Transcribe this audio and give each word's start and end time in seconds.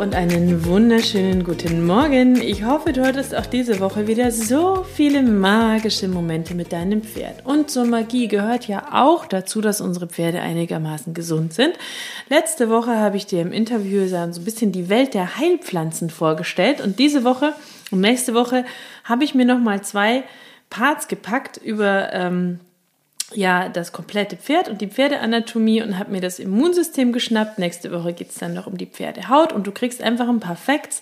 und 0.00 0.14
einen 0.14 0.64
wunderschönen 0.64 1.44
guten 1.44 1.84
Morgen. 1.84 2.40
Ich 2.40 2.64
hoffe, 2.64 2.94
du 2.94 3.04
hattest 3.04 3.36
auch 3.36 3.44
diese 3.44 3.80
Woche 3.80 4.06
wieder 4.06 4.30
so 4.30 4.82
viele 4.82 5.20
magische 5.20 6.08
Momente 6.08 6.54
mit 6.54 6.72
deinem 6.72 7.02
Pferd. 7.02 7.44
Und 7.44 7.70
zur 7.70 7.84
Magie 7.84 8.26
gehört 8.26 8.66
ja 8.66 8.94
auch 8.94 9.26
dazu, 9.26 9.60
dass 9.60 9.82
unsere 9.82 10.06
Pferde 10.06 10.40
einigermaßen 10.40 11.12
gesund 11.12 11.52
sind. 11.52 11.74
Letzte 12.30 12.70
Woche 12.70 12.96
habe 12.96 13.18
ich 13.18 13.26
dir 13.26 13.42
im 13.42 13.52
Interview 13.52 14.08
so 14.08 14.16
ein 14.16 14.32
bisschen 14.42 14.72
die 14.72 14.88
Welt 14.88 15.12
der 15.12 15.36
Heilpflanzen 15.36 16.08
vorgestellt 16.08 16.80
und 16.80 16.98
diese 16.98 17.22
Woche 17.22 17.52
und 17.90 18.00
nächste 18.00 18.32
Woche 18.32 18.64
habe 19.04 19.24
ich 19.24 19.34
mir 19.34 19.44
noch 19.44 19.60
mal 19.60 19.82
zwei 19.82 20.22
Parts 20.70 21.08
gepackt 21.08 21.58
über 21.58 22.10
ähm, 22.14 22.58
ja 23.34 23.68
das 23.68 23.92
komplette 23.92 24.36
Pferd 24.36 24.68
und 24.68 24.80
die 24.80 24.88
Pferdeanatomie 24.88 25.82
und 25.82 25.98
habe 25.98 26.12
mir 26.12 26.20
das 26.20 26.38
Immunsystem 26.38 27.12
geschnappt. 27.12 27.58
Nächste 27.58 27.92
Woche 27.92 28.12
geht 28.12 28.30
es 28.30 28.36
dann 28.36 28.54
noch 28.54 28.66
um 28.66 28.76
die 28.76 28.86
Pferdehaut 28.86 29.52
und 29.52 29.66
du 29.66 29.72
kriegst 29.72 30.02
einfach 30.02 30.28
ein 30.28 30.40
paar 30.40 30.56
Facts 30.56 31.00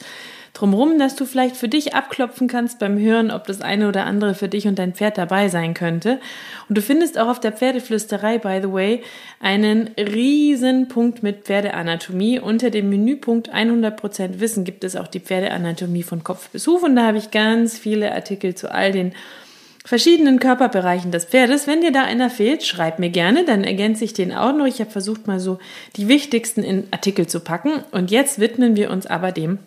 drumherum, 0.59 0.99
dass 0.99 1.15
du 1.15 1.25
vielleicht 1.25 1.57
für 1.57 1.69
dich 1.69 1.95
abklopfen 1.95 2.49
kannst 2.49 2.79
beim 2.79 2.99
Hören, 2.99 3.31
ob 3.31 3.47
das 3.47 3.61
eine 3.61 3.89
oder 3.89 4.07
andere 4.07 4.35
für 4.35 4.49
dich 4.49 4.67
und 4.67 4.79
dein 4.79 4.95
Pferd 4.95 5.19
dabei 5.19 5.49
sein 5.49 5.75
könnte. 5.75 6.21
Und 6.69 6.77
du 6.77 6.83
findest 6.83 7.19
auch 7.19 7.29
auf 7.29 7.41
der 7.41 7.53
Pferdeflüsterei, 7.53 8.39
by 8.39 8.61
the 8.63 8.73
way, 8.73 9.03
einen 9.41 9.89
riesen 9.97 10.89
Punkt 10.89 11.23
mit 11.23 11.45
Pferdeanatomie. 11.45 12.41
Unter 12.41 12.71
dem 12.71 12.89
Menüpunkt 12.89 13.55
100% 13.55 14.41
Wissen 14.41 14.65
gibt 14.65 14.85
es 14.85 14.97
auch 14.97 15.09
die 15.09 15.21
Pferdeanatomie 15.21 16.03
von 16.03 16.25
Kopf 16.25 16.49
bis 16.51 16.67
Huf 16.67 16.83
und 16.83 16.97
da 16.97 17.07
habe 17.07 17.19
ich 17.19 17.31
ganz 17.31 17.79
viele 17.79 18.13
Artikel 18.13 18.55
zu 18.55 18.71
all 18.73 18.93
den 18.93 19.13
verschiedenen 19.89 20.39
Körperbereichen 20.39 21.13
des 21.13 21.25
Pferdes. 21.25 21.67
Wenn 21.67 21.81
dir 21.81 21.93
da 21.93 22.03
einer 22.03 22.29
fehlt, 22.29 22.63
schreib 22.63 22.99
mir 22.99 23.09
gerne, 23.09 23.47
dann 23.47 23.65
ergänze 23.65 24.05
ich 24.05 24.13
den 24.13 24.35
auch 24.35 24.53
noch. 24.53 24.67
Ich 24.67 24.81
habe 24.81 24.91
versucht, 24.91 25.27
mal 25.27 25.41
so 25.41 25.59
die 25.97 26.09
wichtigsten 26.09 26.63
in 26.63 26.85
Artikel 26.91 27.27
zu 27.27 27.41
packen. 27.41 27.83
Und 27.91 28.11
jetzt 28.11 28.39
widmen 28.39 28.77
wir 28.77 28.91
uns 28.91 29.07
aber 29.07 29.33
dem 29.33 29.59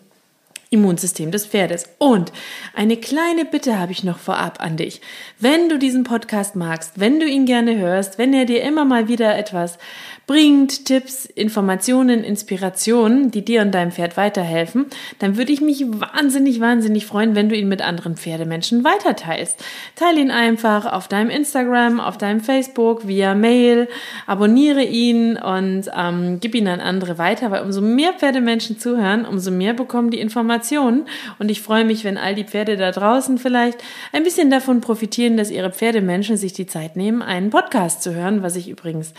Immunsystem 0.72 1.30
des 1.30 1.46
Pferdes. 1.46 1.88
Und 1.98 2.32
eine 2.74 2.96
kleine 2.96 3.44
Bitte 3.44 3.78
habe 3.78 3.92
ich 3.92 4.04
noch 4.04 4.18
vorab 4.18 4.62
an 4.62 4.78
dich. 4.78 5.02
Wenn 5.38 5.68
du 5.68 5.78
diesen 5.78 6.02
Podcast 6.02 6.56
magst, 6.56 6.98
wenn 6.98 7.20
du 7.20 7.26
ihn 7.26 7.44
gerne 7.44 7.76
hörst, 7.76 8.18
wenn 8.18 8.32
er 8.32 8.46
dir 8.46 8.62
immer 8.62 8.86
mal 8.86 9.06
wieder 9.06 9.36
etwas 9.36 9.78
bringt, 10.26 10.86
Tipps, 10.86 11.26
Informationen, 11.26 12.24
Inspirationen, 12.24 13.30
die 13.30 13.44
dir 13.44 13.60
und 13.60 13.72
deinem 13.72 13.92
Pferd 13.92 14.16
weiterhelfen, 14.16 14.86
dann 15.18 15.36
würde 15.36 15.52
ich 15.52 15.60
mich 15.60 15.84
wahnsinnig, 15.86 16.60
wahnsinnig 16.60 17.04
freuen, 17.04 17.34
wenn 17.34 17.50
du 17.50 17.56
ihn 17.56 17.68
mit 17.68 17.82
anderen 17.82 18.16
Pferdemenschen 18.16 18.82
weiterteilst. 18.82 19.62
Teile 19.94 20.20
ihn 20.20 20.30
einfach 20.30 20.90
auf 20.90 21.08
deinem 21.08 21.28
Instagram, 21.28 22.00
auf 22.00 22.16
deinem 22.16 22.40
Facebook, 22.40 23.06
via 23.06 23.34
Mail, 23.34 23.88
abonniere 24.26 24.84
ihn 24.84 25.36
und 25.36 25.90
ähm, 25.94 26.38
gib 26.40 26.54
ihn 26.54 26.68
an 26.68 26.80
andere 26.80 27.18
weiter, 27.18 27.50
weil 27.50 27.62
umso 27.62 27.82
mehr 27.82 28.14
Pferdemenschen 28.14 28.78
zuhören, 28.78 29.26
umso 29.26 29.50
mehr 29.50 29.74
bekommen 29.74 30.10
die 30.10 30.20
Informationen. 30.20 30.61
Und 30.70 31.50
ich 31.50 31.62
freue 31.62 31.84
mich, 31.84 32.04
wenn 32.04 32.18
all 32.18 32.34
die 32.34 32.44
Pferde 32.44 32.76
da 32.76 32.92
draußen 32.92 33.38
vielleicht 33.38 33.82
ein 34.12 34.22
bisschen 34.22 34.50
davon 34.50 34.80
profitieren, 34.80 35.36
dass 35.36 35.50
ihre 35.50 35.72
Pferdemenschen 35.72 36.36
sich 36.36 36.52
die 36.52 36.66
Zeit 36.66 36.96
nehmen, 36.96 37.22
einen 37.22 37.50
Podcast 37.50 38.02
zu 38.02 38.14
hören, 38.14 38.42
was 38.42 38.56
ich 38.56 38.68
übrigens 38.68 39.14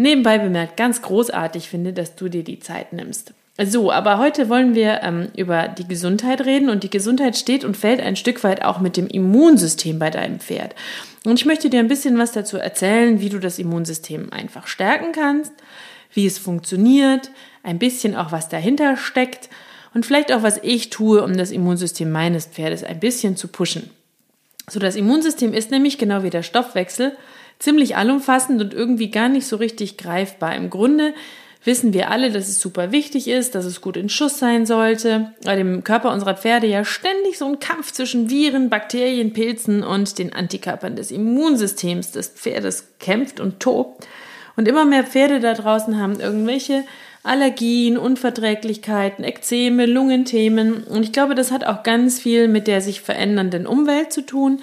Nebenbei 0.00 0.38
bemerkt 0.38 0.78
ganz 0.78 1.02
großartig 1.02 1.68
finde, 1.68 1.92
dass 1.92 2.16
du 2.16 2.30
dir 2.30 2.42
die 2.42 2.58
Zeit 2.58 2.94
nimmst. 2.94 3.34
So, 3.62 3.92
aber 3.92 4.16
heute 4.16 4.48
wollen 4.48 4.74
wir 4.74 5.02
ähm, 5.02 5.28
über 5.36 5.68
die 5.68 5.86
Gesundheit 5.86 6.46
reden 6.46 6.70
und 6.70 6.82
die 6.82 6.88
Gesundheit 6.88 7.36
steht 7.36 7.64
und 7.66 7.76
fällt 7.76 8.00
ein 8.00 8.16
Stück 8.16 8.42
weit 8.42 8.64
auch 8.64 8.80
mit 8.80 8.96
dem 8.96 9.06
Immunsystem 9.08 9.98
bei 9.98 10.08
deinem 10.08 10.40
Pferd. 10.40 10.74
Und 11.26 11.38
ich 11.38 11.44
möchte 11.44 11.68
dir 11.68 11.80
ein 11.80 11.88
bisschen 11.88 12.16
was 12.16 12.32
dazu 12.32 12.56
erzählen, 12.56 13.20
wie 13.20 13.28
du 13.28 13.38
das 13.38 13.58
Immunsystem 13.58 14.32
einfach 14.32 14.66
stärken 14.66 15.12
kannst, 15.12 15.52
wie 16.14 16.24
es 16.24 16.38
funktioniert, 16.38 17.30
ein 17.62 17.78
bisschen 17.78 18.16
auch 18.16 18.32
was 18.32 18.48
dahinter 18.48 18.96
steckt 18.96 19.50
und 19.94 20.06
vielleicht 20.06 20.32
auch 20.32 20.42
was 20.42 20.58
ich 20.62 20.90
tue, 20.90 21.22
um 21.22 21.36
das 21.36 21.50
Immunsystem 21.50 22.10
meines 22.10 22.46
Pferdes 22.46 22.84
ein 22.84 23.00
bisschen 23.00 23.36
zu 23.36 23.48
pushen. 23.48 23.90
So, 24.68 24.78
das 24.78 24.96
Immunsystem 24.96 25.52
ist 25.52 25.70
nämlich 25.70 25.98
genau 25.98 26.22
wie 26.22 26.30
der 26.30 26.42
Stoffwechsel 26.42 27.16
ziemlich 27.58 27.96
allumfassend 27.96 28.60
und 28.60 28.72
irgendwie 28.72 29.10
gar 29.10 29.28
nicht 29.28 29.46
so 29.46 29.56
richtig 29.56 29.98
greifbar. 29.98 30.54
Im 30.54 30.70
Grunde 30.70 31.12
wissen 31.64 31.92
wir 31.92 32.10
alle, 32.10 32.30
dass 32.30 32.48
es 32.48 32.60
super 32.60 32.90
wichtig 32.92 33.28
ist, 33.28 33.54
dass 33.54 33.64
es 33.64 33.80
gut 33.80 33.96
in 33.96 34.08
Schuss 34.08 34.38
sein 34.38 34.64
sollte, 34.64 35.32
weil 35.42 35.58
im 35.58 35.84
Körper 35.84 36.12
unserer 36.12 36.36
Pferde 36.36 36.66
ja 36.66 36.84
ständig 36.84 37.36
so 37.36 37.46
ein 37.46 37.60
Kampf 37.60 37.92
zwischen 37.92 38.30
Viren, 38.30 38.70
Bakterien, 38.70 39.32
Pilzen 39.32 39.82
und 39.82 40.18
den 40.18 40.32
Antikörpern 40.32 40.96
des 40.96 41.10
Immunsystems 41.10 42.12
des 42.12 42.28
Pferdes 42.28 42.94
kämpft 42.98 43.40
und 43.40 43.60
tobt. 43.60 44.06
Und 44.56 44.68
immer 44.68 44.84
mehr 44.84 45.04
Pferde 45.04 45.40
da 45.40 45.54
draußen 45.54 45.98
haben 45.98 46.18
irgendwelche 46.20 46.84
Allergien, 47.22 47.98
Unverträglichkeiten, 47.98 49.24
Ekzeme, 49.24 49.86
Lungenthemen. 49.86 50.84
Und 50.84 51.02
ich 51.02 51.12
glaube, 51.12 51.34
das 51.34 51.52
hat 51.52 51.64
auch 51.64 51.82
ganz 51.82 52.20
viel 52.20 52.48
mit 52.48 52.66
der 52.66 52.80
sich 52.80 53.00
verändernden 53.00 53.66
Umwelt 53.66 54.12
zu 54.12 54.24
tun 54.24 54.60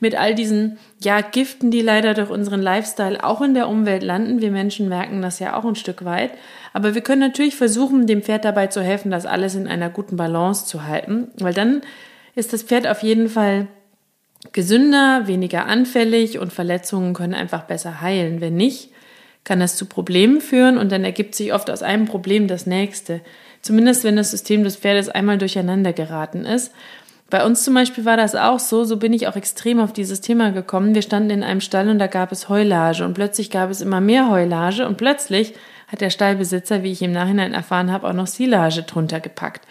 mit 0.00 0.14
all 0.14 0.34
diesen 0.34 0.78
ja, 1.02 1.20
Giften, 1.20 1.70
die 1.70 1.80
leider 1.80 2.14
durch 2.14 2.30
unseren 2.30 2.62
Lifestyle 2.62 3.22
auch 3.24 3.42
in 3.42 3.54
der 3.54 3.68
Umwelt 3.68 4.02
landen. 4.02 4.40
Wir 4.40 4.50
Menschen 4.50 4.88
merken 4.88 5.22
das 5.22 5.38
ja 5.38 5.56
auch 5.56 5.64
ein 5.64 5.74
Stück 5.74 6.04
weit. 6.04 6.32
Aber 6.72 6.94
wir 6.94 7.02
können 7.02 7.20
natürlich 7.20 7.56
versuchen, 7.56 8.06
dem 8.06 8.22
Pferd 8.22 8.44
dabei 8.44 8.68
zu 8.68 8.80
helfen, 8.80 9.10
das 9.10 9.26
alles 9.26 9.54
in 9.54 9.66
einer 9.66 9.90
guten 9.90 10.16
Balance 10.16 10.66
zu 10.66 10.86
halten, 10.86 11.28
weil 11.38 11.54
dann 11.54 11.82
ist 12.34 12.52
das 12.52 12.62
Pferd 12.62 12.86
auf 12.86 13.02
jeden 13.02 13.28
Fall 13.28 13.66
gesünder, 14.52 15.26
weniger 15.26 15.66
anfällig 15.66 16.38
und 16.38 16.52
Verletzungen 16.52 17.14
können 17.14 17.34
einfach 17.34 17.64
besser 17.64 18.00
heilen. 18.00 18.40
Wenn 18.40 18.54
nicht, 18.54 18.90
kann 19.48 19.60
das 19.60 19.76
zu 19.76 19.86
Problemen 19.86 20.40
führen 20.40 20.78
und 20.78 20.92
dann 20.92 21.04
ergibt 21.04 21.34
sich 21.34 21.52
oft 21.52 21.70
aus 21.70 21.82
einem 21.82 22.04
Problem 22.04 22.46
das 22.46 22.66
nächste. 22.66 23.22
Zumindest 23.62 24.04
wenn 24.04 24.14
das 24.14 24.30
System 24.30 24.62
des 24.62 24.76
Pferdes 24.76 25.08
einmal 25.08 25.38
durcheinander 25.38 25.92
geraten 25.92 26.44
ist. 26.44 26.72
Bei 27.30 27.44
uns 27.44 27.64
zum 27.64 27.74
Beispiel 27.74 28.04
war 28.04 28.16
das 28.16 28.34
auch 28.34 28.58
so, 28.58 28.84
so 28.84 28.96
bin 28.96 29.12
ich 29.12 29.26
auch 29.26 29.36
extrem 29.36 29.80
auf 29.80 29.92
dieses 29.92 30.20
Thema 30.20 30.50
gekommen. 30.52 30.94
Wir 30.94 31.02
standen 31.02 31.30
in 31.30 31.42
einem 31.42 31.60
Stall 31.60 31.88
und 31.88 31.98
da 31.98 32.06
gab 32.06 32.30
es 32.30 32.48
Heulage 32.48 33.04
und 33.04 33.14
plötzlich 33.14 33.50
gab 33.50 33.70
es 33.70 33.80
immer 33.80 34.00
mehr 34.00 34.30
Heulage 34.30 34.86
und 34.86 34.96
plötzlich 34.96 35.54
hat 35.88 36.00
der 36.00 36.10
Stallbesitzer, 36.10 36.82
wie 36.82 36.92
ich 36.92 37.02
im 37.02 37.12
Nachhinein 37.12 37.54
erfahren 37.54 37.90
habe, 37.90 38.08
auch 38.08 38.12
noch 38.12 38.26
Silage 38.26 38.82
drunter 38.82 39.20
gepackt. 39.20 39.66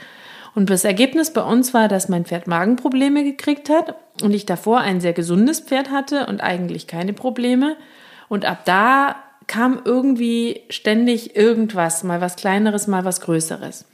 Und 0.53 0.71
das 0.71 0.85
Ergebnis 0.85 1.31
bei 1.31 1.43
uns 1.43 1.75
war, 1.75 1.87
dass 1.87 2.09
mein 2.09 2.25
Pferd 2.25 2.47
Magenprobleme 2.47 3.23
gekriegt 3.23 3.69
hat 3.69 3.93
und 4.23 4.33
ich 4.33 4.47
davor 4.47 4.79
ein 4.79 5.01
sehr 5.01 5.13
gesundes 5.13 5.59
Pferd 5.59 5.91
hatte 5.91 6.25
und 6.25 6.41
eigentlich 6.41 6.87
keine 6.87 7.13
Probleme. 7.13 7.77
Und 8.27 8.43
ab 8.43 8.65
da 8.65 9.15
kam 9.47 9.81
irgendwie 9.83 10.61
ständig 10.69 11.35
irgendwas, 11.35 12.03
mal 12.03 12.21
was 12.21 12.35
Kleineres, 12.35 12.87
mal 12.87 13.05
was 13.05 13.21
Größeres. 13.21 13.85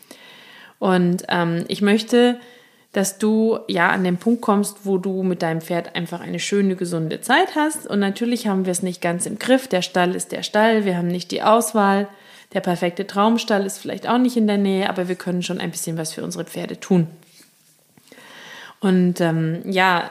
Und 0.80 1.24
ähm, 1.30 1.66
ich 1.68 1.82
möchte 1.82 2.40
dass 2.94 3.18
du 3.18 3.58
ja 3.68 3.90
an 3.90 4.04
den 4.04 4.18
Punkt 4.18 4.42
kommst, 4.42 4.86
wo 4.86 5.00
du 5.00 5.24
mit 5.24 5.42
deinem 5.42 5.62
Pferd 5.62 5.96
einfach 5.96 6.22
eine 6.22 6.40
schöne, 6.40 6.76
gesunde 6.76 7.22
Zeit 7.22 7.56
hast. 7.56 7.88
Und 7.88 8.00
natürlich 8.00 8.48
haben 8.48 8.66
wir 8.66 8.72
es 8.72 8.84
nicht 8.84 9.02
ganz 9.02 9.26
im 9.26 9.40
Griff. 9.40 9.68
Der 9.68 9.82
Stall 9.82 10.16
ist 10.16 10.32
der 10.32 10.44
Stall, 10.44 10.86
wir 10.86 10.96
haben 10.96 11.08
nicht 11.08 11.32
die 11.32 11.42
Auswahl. 11.42 12.08
Der 12.54 12.62
perfekte 12.62 13.08
Traumstall 13.08 13.66
ist 13.66 13.80
vielleicht 13.80 14.08
auch 14.08 14.20
nicht 14.20 14.38
in 14.38 14.46
der 14.46 14.60
Nähe, 14.60 14.88
aber 14.90 15.08
wir 15.08 15.16
können 15.16 15.42
schon 15.42 15.60
ein 15.60 15.72
bisschen 15.72 15.98
was 15.98 16.14
für 16.14 16.24
unsere 16.24 16.46
Pferde 16.46 16.80
tun. 16.80 17.08
Und 18.83 19.21
ähm, 19.21 19.62
ja, 19.63 20.09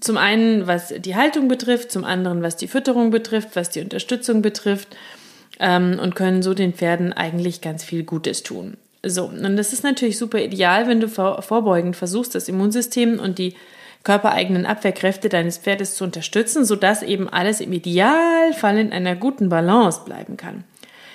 zum 0.00 0.16
einen, 0.16 0.66
was 0.66 0.94
die 0.98 1.14
Haltung 1.14 1.46
betrifft, 1.46 1.92
zum 1.92 2.04
anderen, 2.04 2.42
was 2.42 2.56
die 2.56 2.66
Fütterung 2.66 3.10
betrifft, 3.10 3.50
was 3.54 3.68
die 3.68 3.82
Unterstützung 3.82 4.40
betrifft 4.40 4.96
ähm, 5.60 5.98
und 6.02 6.14
können 6.14 6.42
so 6.42 6.54
den 6.54 6.72
Pferden 6.72 7.12
eigentlich 7.12 7.60
ganz 7.60 7.84
viel 7.84 8.04
Gutes 8.04 8.42
tun. 8.42 8.78
So, 9.04 9.26
und 9.26 9.56
das 9.56 9.74
ist 9.74 9.84
natürlich 9.84 10.16
super 10.16 10.40
ideal, 10.40 10.88
wenn 10.88 11.00
du 11.00 11.08
vorbeugend 11.08 11.96
versuchst, 11.96 12.34
das 12.34 12.48
Immunsystem 12.48 13.20
und 13.20 13.38
die 13.38 13.54
körpereigenen 14.04 14.64
Abwehrkräfte 14.64 15.28
deines 15.28 15.58
Pferdes 15.58 15.94
zu 15.94 16.04
unterstützen, 16.04 16.64
sodass 16.64 17.02
eben 17.02 17.28
alles 17.28 17.60
im 17.60 17.74
Idealfall 17.74 18.78
in 18.78 18.90
einer 18.90 19.16
guten 19.16 19.50
Balance 19.50 20.00
bleiben 20.06 20.38
kann. 20.38 20.64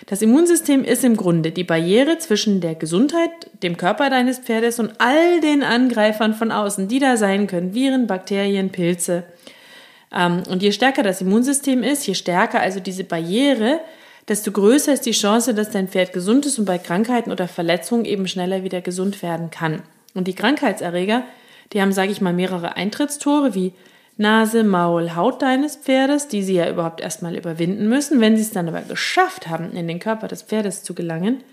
Das 0.05 0.21
Immunsystem 0.21 0.83
ist 0.83 1.03
im 1.03 1.15
Grunde 1.15 1.51
die 1.51 1.63
Barriere 1.63 2.17
zwischen 2.17 2.59
der 2.59 2.75
Gesundheit, 2.75 3.29
dem 3.61 3.77
Körper 3.77 4.09
deines 4.09 4.39
Pferdes 4.39 4.79
und 4.79 4.91
all 4.97 5.39
den 5.39 5.63
Angreifern 5.63 6.33
von 6.33 6.51
außen, 6.51 6.88
die 6.88 7.00
da 7.00 7.15
sein 7.15 7.47
können, 7.47 7.73
Viren, 7.73 8.07
Bakterien, 8.07 8.69
Pilze. 8.69 9.23
Ähm, 10.13 10.44
und 10.50 10.61
je 10.61 10.71
stärker 10.71 11.03
das 11.03 11.21
Immunsystem 11.21 11.83
ist, 11.83 12.05
je 12.05 12.15
stärker 12.15 12.59
also 12.59 12.79
diese 12.79 13.05
Barriere, 13.05 13.79
desto 14.27 14.51
größer 14.51 14.94
ist 14.94 15.05
die 15.05 15.11
Chance, 15.11 15.53
dass 15.53 15.71
dein 15.71 15.88
Pferd 15.88 16.13
gesund 16.13 16.45
ist 16.45 16.59
und 16.59 16.65
bei 16.65 16.77
Krankheiten 16.77 17.31
oder 17.31 17.47
Verletzungen 17.47 18.05
eben 18.05 18.27
schneller 18.27 18.63
wieder 18.63 18.81
gesund 18.81 19.21
werden 19.21 19.51
kann. 19.51 19.83
Und 20.13 20.27
die 20.27 20.35
Krankheitserreger, 20.35 21.23
die 21.71 21.81
haben, 21.81 21.94
sage 21.94 22.11
ich 22.11 22.21
mal, 22.21 22.33
mehrere 22.33 22.75
Eintrittstore 22.75 23.55
wie 23.55 23.73
Nase, 24.18 24.63
Maul, 24.63 25.15
Haut 25.15 25.42
deines 25.42 25.75
Pferdes, 25.75 26.27
die 26.27 26.44
sie 26.44 26.56
ja 26.56 26.69
überhaupt 26.69 27.01
erstmal 27.01 27.36
überwinden 27.36 27.89
müssen. 27.89 28.21
Wenn 28.21 28.36
sie 28.36 28.44
es 28.44 28.51
dann 28.51 28.68
aber 28.68 28.81
geschafft 28.81 29.48
haben, 29.48 29.71
in 29.71 29.88
den 29.88 30.00
Körper 30.00 30.27
des 30.27 30.44
Pferdes 30.44 30.83
zu 30.83 30.94
gelangen, 30.94 31.44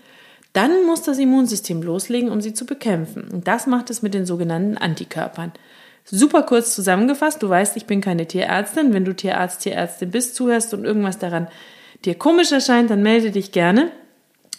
dann 0.53 0.85
muss 0.85 1.01
das 1.01 1.17
Immunsystem 1.17 1.81
loslegen, 1.81 2.29
um 2.29 2.41
sie 2.41 2.53
zu 2.53 2.65
bekämpfen. 2.65 3.29
Und 3.31 3.47
das 3.47 3.67
macht 3.67 3.89
es 3.89 4.01
mit 4.01 4.13
den 4.13 4.25
sogenannten 4.25 4.77
Antikörpern. 4.77 5.53
Super 6.03 6.43
kurz 6.43 6.75
zusammengefasst, 6.75 7.41
du 7.41 7.49
weißt, 7.49 7.77
ich 7.77 7.85
bin 7.85 8.01
keine 8.01 8.27
Tierärztin. 8.27 8.93
Wenn 8.93 9.05
du 9.05 9.15
Tierarzt, 9.15 9.61
Tierärztin 9.61 10.11
bist, 10.11 10.35
zuhörst 10.35 10.73
und 10.73 10.83
irgendwas 10.83 11.19
daran 11.19 11.47
dir 12.05 12.15
komisch 12.15 12.51
erscheint, 12.51 12.89
dann 12.89 13.03
melde 13.03 13.31
dich 13.31 13.51
gerne. 13.51 13.91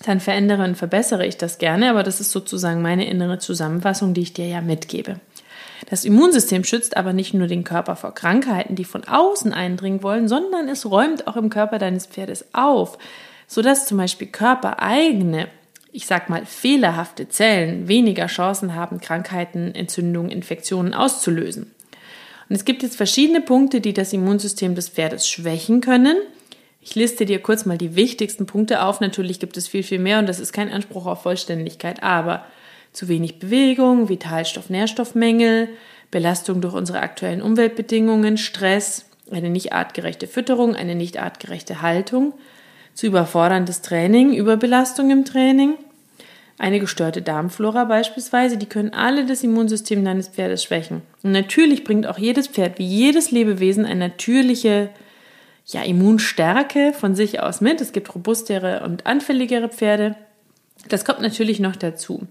Dann 0.05 0.21
verändere 0.21 0.65
und 0.65 0.77
verbessere 0.77 1.27
ich 1.27 1.37
das 1.37 1.59
gerne, 1.59 1.91
aber 1.91 2.03
das 2.03 2.21
ist 2.21 2.33
sozusagen 2.33 2.83
meine 2.83 3.07
innere 3.07 3.39
Zusammenfassung, 3.39 4.15
die 4.15 4.23
ich 4.23 4.33
dir 4.33 4.47
ja 4.47 4.61
mitgebe. 4.61 5.21
Das 5.89 6.05
Immunsystem 6.05 6.65
schützt 6.65 6.97
aber 6.97 7.13
nicht 7.13 7.35
nur 7.35 7.47
den 7.47 7.65
Körper 7.65 7.97
vor 7.97 8.15
Krankheiten, 8.15 8.77
die 8.77 8.85
von 8.85 9.05
außen 9.05 9.53
eindringen 9.53 10.03
wollen, 10.03 10.29
sondern 10.29 10.69
es 10.69 10.89
räumt 10.89 11.27
auch 11.27 11.37
im 11.37 11.51
Körper 11.51 11.79
deines 11.79 12.07
Pferdes 12.07 12.47
auf, 12.53 12.99
sodass 13.47 13.87
zum 13.87 13.99
Beispiel 13.99 14.29
körpereigene, 14.29 15.49
ich 15.93 16.07
sag 16.07 16.31
mal 16.31 16.47
fehlerhafte 16.47 17.29
Zellen 17.29 17.89
weniger 17.89 18.27
Chancen 18.27 18.75
haben, 18.75 19.01
Krankheiten, 19.01 19.75
Entzündungen, 19.75 20.31
Infektionen 20.31 20.95
auszulösen. 20.95 21.71
Und 22.49 22.57
es 22.57 22.65
gibt 22.65 22.83
jetzt 22.83 22.97
verschiedene 22.97 23.41
Punkte, 23.41 23.81
die 23.81 23.93
das 23.93 24.13
Immunsystem 24.13 24.75
des 24.75 24.89
Pferdes 24.89 25.29
schwächen 25.29 25.81
können. 25.81 26.17
Ich 26.81 26.95
liste 26.95 27.27
dir 27.27 27.41
kurz 27.41 27.65
mal 27.65 27.79
die 27.79 27.95
wichtigsten 27.95 28.47
Punkte 28.47 28.83
auf. 28.83 29.01
Natürlich 29.01 29.39
gibt 29.41 29.57
es 29.57 29.69
viel, 29.69 29.83
viel 29.83 29.99
mehr 29.99 30.19
und 30.19 30.29
das 30.29 30.41
ist 30.41 30.53
kein 30.53 30.71
Anspruch 30.71 31.07
auf 31.07 31.23
Vollständigkeit, 31.23 32.03
aber 32.03 32.45
zu 32.93 33.09
wenig 33.09 33.39
Bewegung, 33.39 34.09
Vitalstoff-Nährstoffmängel, 34.09 35.69
Belastung 36.11 36.61
durch 36.61 36.75
unsere 36.75 37.01
aktuellen 37.01 37.43
Umweltbedingungen, 37.43 38.37
Stress, 38.37 39.07
eine 39.31 39.49
nicht 39.49 39.73
artgerechte 39.73 40.27
Fütterung, 40.27 40.77
eine 40.77 40.95
nicht 40.95 41.19
artgerechte 41.19 41.81
Haltung, 41.81 42.35
zu 42.95 43.07
überforderndes 43.07 43.81
Training, 43.81 44.35
Überbelastung 44.35 45.11
im 45.11 45.25
Training, 45.25 45.75
eine 46.59 46.79
gestörte 46.79 47.23
Darmflora 47.23 47.85
beispielsweise, 47.85 48.57
die 48.57 48.67
können 48.67 48.93
alle 48.93 49.25
das 49.27 49.43
Immunsystem 49.43 50.05
deines 50.05 50.29
Pferdes 50.29 50.63
schwächen. 50.63 51.03
Und 51.23 51.33
natürlich 51.33 51.83
bringt 51.83 52.07
auch 52.07 52.19
jedes 52.19 52.47
Pferd, 52.47 52.79
wie 52.79 52.87
jedes 52.87 53.31
Lebewesen, 53.31 53.85
eine 53.85 54.09
natürliche 54.09 54.91
ja, 55.67 55.83
Immunstärke 55.83 56.93
von 56.93 57.15
sich 57.15 57.41
aus 57.41 57.61
mit. 57.61 57.81
Es 57.81 57.93
gibt 57.93 58.15
robustere 58.15 58.83
und 58.85 59.07
anfälligere 59.07 59.71
Pferde. 59.71 60.15
Das 60.89 61.05
kommt 61.05 61.21
natürlich 61.21 61.59
noch 61.59 61.77
dazu. 61.77 62.27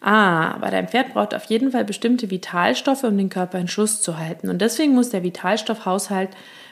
Ah, 0.00 0.52
aber 0.52 0.70
dein 0.70 0.88
Pferd 0.88 1.14
braucht 1.14 1.34
auf 1.34 1.44
jeden 1.44 1.72
Fall 1.72 1.84
bestimmte 1.84 2.30
Vitalstoffe, 2.30 3.04
um 3.04 3.16
den 3.16 3.30
Körper 3.30 3.58
in 3.58 3.68
Schuss 3.68 4.02
zu 4.02 4.18
halten. 4.18 4.48
Und 4.48 4.60
deswegen 4.60 4.94
muss 4.94 5.10
der 5.10 5.22
Vitalstoffhaushalt, 5.22 6.30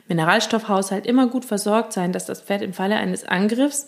Mineralstoffhaushalt 0.08 1.06
immer 1.06 1.28
gut 1.28 1.44
versorgt 1.44 1.92
sein, 1.92 2.12
dass 2.12 2.26
das 2.26 2.42
Pferd 2.42 2.62
im 2.62 2.74
Falle 2.74 2.96
eines 2.96 3.24
Angriffs 3.24 3.86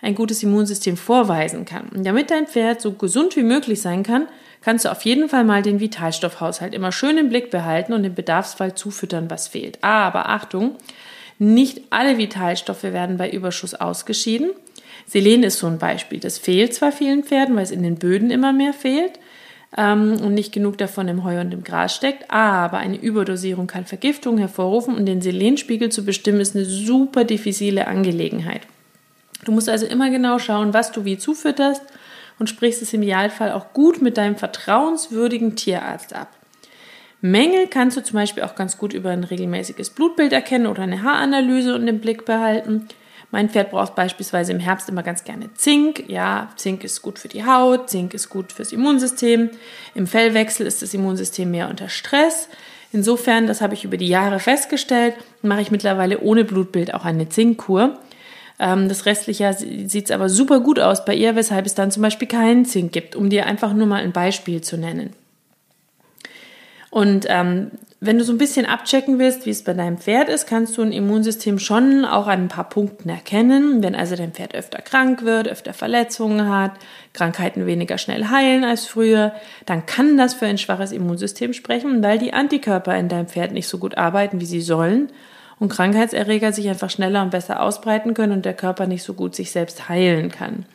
ein 0.00 0.14
gutes 0.14 0.42
Immunsystem 0.42 0.96
vorweisen 0.96 1.64
kann. 1.64 1.88
Und 1.90 2.04
damit 2.04 2.30
dein 2.30 2.46
Pferd 2.46 2.80
so 2.80 2.92
gesund 2.92 3.36
wie 3.36 3.42
möglich 3.42 3.82
sein 3.82 4.02
kann, 4.02 4.28
kannst 4.60 4.84
du 4.84 4.90
auf 4.90 5.02
jeden 5.02 5.28
Fall 5.28 5.44
mal 5.44 5.62
den 5.62 5.80
Vitalstoffhaushalt 5.80 6.74
immer 6.74 6.92
schön 6.92 7.18
im 7.18 7.28
Blick 7.28 7.50
behalten 7.50 7.92
und 7.92 8.04
im 8.04 8.14
Bedarfsfall 8.14 8.74
zufüttern, 8.74 9.30
was 9.30 9.48
fehlt. 9.48 9.78
Aber 9.82 10.28
Achtung, 10.28 10.76
nicht 11.38 11.82
alle 11.90 12.18
Vitalstoffe 12.18 12.84
werden 12.84 13.16
bei 13.16 13.30
Überschuss 13.30 13.74
ausgeschieden. 13.74 14.50
Selen 15.08 15.42
ist 15.42 15.58
so 15.58 15.66
ein 15.66 15.78
Beispiel. 15.78 16.20
Das 16.20 16.38
fehlt 16.38 16.74
zwar 16.74 16.92
vielen 16.92 17.24
Pferden, 17.24 17.56
weil 17.56 17.62
es 17.62 17.70
in 17.70 17.82
den 17.82 17.96
Böden 17.96 18.30
immer 18.30 18.52
mehr 18.52 18.74
fehlt 18.74 19.18
ähm, 19.76 20.20
und 20.20 20.34
nicht 20.34 20.52
genug 20.52 20.76
davon 20.78 21.08
im 21.08 21.24
Heu 21.24 21.40
und 21.40 21.52
im 21.52 21.64
Gras 21.64 21.94
steckt, 21.94 22.30
aber 22.30 22.78
eine 22.78 22.96
Überdosierung 22.96 23.66
kann 23.66 23.86
Vergiftung 23.86 24.38
hervorrufen 24.38 24.94
und 24.94 25.06
den 25.06 25.22
Selenspiegel 25.22 25.90
zu 25.90 26.04
bestimmen 26.04 26.40
ist 26.40 26.54
eine 26.54 26.66
super 26.66 27.24
diffizile 27.24 27.86
Angelegenheit. 27.86 28.62
Du 29.44 29.52
musst 29.52 29.68
also 29.68 29.86
immer 29.86 30.10
genau 30.10 30.38
schauen, 30.38 30.74
was 30.74 30.92
du 30.92 31.04
wie 31.06 31.16
zufütterst 31.16 31.82
und 32.38 32.50
sprichst 32.50 32.82
es 32.82 32.92
im 32.92 33.02
Idealfall 33.02 33.52
auch 33.52 33.72
gut 33.72 34.02
mit 34.02 34.18
deinem 34.18 34.36
vertrauenswürdigen 34.36 35.56
Tierarzt 35.56 36.14
ab. 36.14 36.28
Mängel 37.20 37.66
kannst 37.66 37.96
du 37.96 38.02
zum 38.02 38.14
Beispiel 38.14 38.44
auch 38.44 38.54
ganz 38.54 38.78
gut 38.78 38.92
über 38.92 39.10
ein 39.10 39.24
regelmäßiges 39.24 39.90
Blutbild 39.90 40.32
erkennen 40.32 40.66
oder 40.66 40.82
eine 40.82 41.02
Haaranalyse 41.02 41.74
und 41.74 41.88
im 41.88 42.00
Blick 42.00 42.24
behalten. 42.24 42.88
Mein 43.30 43.50
Pferd 43.50 43.70
braucht 43.70 43.94
beispielsweise 43.94 44.52
im 44.52 44.58
Herbst 44.58 44.88
immer 44.88 45.02
ganz 45.02 45.24
gerne 45.24 45.52
Zink. 45.54 46.04
Ja, 46.08 46.48
Zink 46.56 46.82
ist 46.82 47.02
gut 47.02 47.18
für 47.18 47.28
die 47.28 47.44
Haut, 47.44 47.90
Zink 47.90 48.14
ist 48.14 48.30
gut 48.30 48.52
fürs 48.52 48.72
Immunsystem. 48.72 49.50
Im 49.94 50.06
Fellwechsel 50.06 50.66
ist 50.66 50.80
das 50.80 50.94
Immunsystem 50.94 51.50
mehr 51.50 51.68
unter 51.68 51.88
Stress. 51.88 52.48
Insofern, 52.90 53.46
das 53.46 53.60
habe 53.60 53.74
ich 53.74 53.84
über 53.84 53.98
die 53.98 54.08
Jahre 54.08 54.40
festgestellt, 54.40 55.14
mache 55.42 55.60
ich 55.60 55.70
mittlerweile 55.70 56.20
ohne 56.20 56.44
Blutbild 56.44 56.94
auch 56.94 57.04
eine 57.04 57.28
Zinkkur. 57.28 57.98
Ähm, 58.58 58.88
das 58.88 59.04
restliche 59.04 59.52
sieht 59.52 60.06
es 60.06 60.10
aber 60.10 60.30
super 60.30 60.60
gut 60.60 60.80
aus 60.80 61.04
bei 61.04 61.14
ihr, 61.14 61.36
weshalb 61.36 61.66
es 61.66 61.74
dann 61.74 61.90
zum 61.90 62.02
Beispiel 62.02 62.28
keinen 62.28 62.64
Zink 62.64 62.92
gibt, 62.92 63.14
um 63.14 63.28
dir 63.28 63.44
einfach 63.44 63.74
nur 63.74 63.86
mal 63.86 64.02
ein 64.02 64.12
Beispiel 64.12 64.62
zu 64.62 64.78
nennen. 64.78 65.12
Und 66.90 67.26
ähm, 67.28 67.70
wenn 68.00 68.18
du 68.18 68.24
so 68.24 68.32
ein 68.32 68.38
bisschen 68.38 68.64
abchecken 68.64 69.18
willst, 69.18 69.44
wie 69.44 69.50
es 69.50 69.64
bei 69.64 69.74
deinem 69.74 69.98
Pferd 69.98 70.28
ist, 70.28 70.46
kannst 70.46 70.78
du 70.78 70.82
ein 70.82 70.92
Immunsystem 70.92 71.58
schon 71.58 72.04
auch 72.04 72.28
an 72.28 72.44
ein 72.44 72.48
paar 72.48 72.68
Punkten 72.68 73.08
erkennen. 73.08 73.82
Wenn 73.82 73.96
also 73.96 74.14
dein 74.14 74.32
Pferd 74.32 74.54
öfter 74.54 74.80
krank 74.80 75.24
wird, 75.24 75.48
öfter 75.48 75.72
Verletzungen 75.72 76.48
hat, 76.48 76.72
Krankheiten 77.12 77.66
weniger 77.66 77.98
schnell 77.98 78.28
heilen 78.28 78.62
als 78.62 78.86
früher, 78.86 79.32
dann 79.66 79.84
kann 79.84 80.16
das 80.16 80.34
für 80.34 80.46
ein 80.46 80.58
schwaches 80.58 80.92
Immunsystem 80.92 81.52
sprechen, 81.52 82.02
weil 82.02 82.18
die 82.18 82.32
Antikörper 82.32 82.96
in 82.96 83.08
deinem 83.08 83.26
Pferd 83.26 83.52
nicht 83.52 83.66
so 83.66 83.78
gut 83.78 83.98
arbeiten, 83.98 84.40
wie 84.40 84.46
sie 84.46 84.60
sollen 84.60 85.10
und 85.58 85.70
Krankheitserreger 85.70 86.52
sich 86.52 86.68
einfach 86.68 86.90
schneller 86.90 87.22
und 87.22 87.30
besser 87.30 87.60
ausbreiten 87.60 88.14
können 88.14 88.32
und 88.32 88.44
der 88.44 88.54
Körper 88.54 88.86
nicht 88.86 89.02
so 89.02 89.14
gut 89.14 89.34
sich 89.34 89.50
selbst 89.50 89.88
heilen 89.88 90.30
kann. 90.30 90.66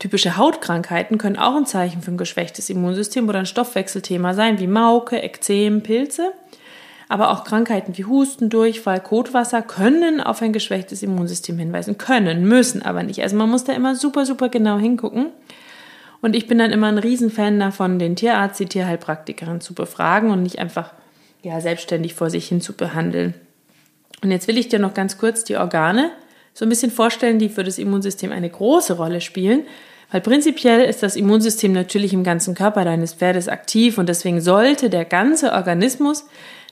Typische 0.00 0.38
Hautkrankheiten 0.38 1.18
können 1.18 1.36
auch 1.36 1.54
ein 1.54 1.66
Zeichen 1.66 2.00
für 2.00 2.10
ein 2.10 2.16
geschwächtes 2.16 2.70
Immunsystem 2.70 3.28
oder 3.28 3.38
ein 3.38 3.46
Stoffwechselthema 3.46 4.32
sein, 4.32 4.58
wie 4.58 4.66
Mauke, 4.66 5.22
Ekzem, 5.22 5.82
Pilze. 5.82 6.32
Aber 7.10 7.30
auch 7.30 7.44
Krankheiten 7.44 7.98
wie 7.98 8.06
Husten, 8.06 8.48
Durchfall, 8.48 9.00
Kotwasser 9.00 9.60
können 9.60 10.22
auf 10.22 10.40
ein 10.40 10.54
geschwächtes 10.54 11.02
Immunsystem 11.02 11.58
hinweisen. 11.58 11.98
Können, 11.98 12.48
müssen 12.48 12.80
aber 12.80 13.02
nicht. 13.02 13.22
Also 13.22 13.36
man 13.36 13.50
muss 13.50 13.64
da 13.64 13.74
immer 13.74 13.94
super, 13.94 14.24
super 14.24 14.48
genau 14.48 14.78
hingucken. 14.78 15.26
Und 16.22 16.34
ich 16.34 16.46
bin 16.46 16.56
dann 16.56 16.72
immer 16.72 16.86
ein 16.86 16.98
Riesenfan 16.98 17.60
davon, 17.60 17.98
den 17.98 18.16
Tierarzt, 18.16 18.58
die 18.58 18.66
Tierheilpraktikerin 18.66 19.60
zu 19.60 19.74
befragen 19.74 20.30
und 20.30 20.42
nicht 20.42 20.58
einfach 20.58 20.94
ja, 21.42 21.60
selbstständig 21.60 22.14
vor 22.14 22.30
sich 22.30 22.48
hin 22.48 22.62
zu 22.62 22.72
behandeln. 22.72 23.34
Und 24.22 24.30
jetzt 24.30 24.48
will 24.48 24.56
ich 24.56 24.68
dir 24.68 24.78
noch 24.78 24.94
ganz 24.94 25.18
kurz 25.18 25.44
die 25.44 25.56
Organe 25.56 26.10
so 26.54 26.64
ein 26.64 26.68
bisschen 26.68 26.90
vorstellen, 26.90 27.38
die 27.38 27.48
für 27.48 27.64
das 27.64 27.78
Immunsystem 27.78 28.32
eine 28.32 28.50
große 28.50 28.94
Rolle 28.94 29.20
spielen. 29.20 29.64
Weil 30.10 30.20
prinzipiell 30.20 30.82
ist 30.82 31.02
das 31.02 31.16
Immunsystem 31.16 31.72
natürlich 31.72 32.12
im 32.12 32.24
ganzen 32.24 32.54
Körper 32.54 32.84
deines 32.84 33.14
Pferdes 33.14 33.48
aktiv 33.48 33.96
und 33.96 34.08
deswegen 34.08 34.40
sollte 34.40 34.90
der 34.90 35.04
ganze 35.04 35.52
Organismus 35.52 36.24